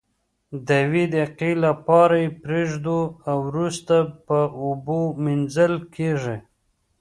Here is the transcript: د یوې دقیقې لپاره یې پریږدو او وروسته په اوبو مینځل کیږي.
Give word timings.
د 0.67 0.67
یوې 0.83 1.03
دقیقې 1.13 1.51
لپاره 1.65 2.15
یې 2.23 2.29
پریږدو 2.41 2.99
او 3.29 3.37
وروسته 3.49 3.95
په 4.25 4.39
اوبو 4.65 4.99
مینځل 5.23 5.73
کیږي. 5.95 6.37